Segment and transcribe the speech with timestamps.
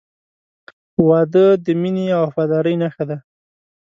[1.07, 3.17] •واده د مینې او وفادارۍ نښه ده.